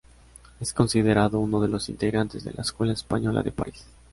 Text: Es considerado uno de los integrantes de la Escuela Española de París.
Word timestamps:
Es 0.59 0.73
considerado 0.73 1.39
uno 1.39 1.61
de 1.61 1.67
los 1.67 1.87
integrantes 1.87 2.43
de 2.43 2.51
la 2.55 2.63
Escuela 2.63 2.91
Española 2.91 3.43
de 3.43 3.51
París. 3.51 3.85